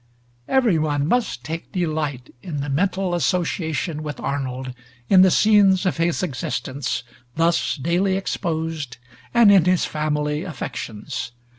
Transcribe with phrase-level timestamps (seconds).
[0.47, 4.73] Every one must take delight in the mental association with Arnold
[5.09, 7.03] in the scenes of his existence,
[7.35, 8.97] thus daily exposed,
[9.31, 11.33] and in his family affections.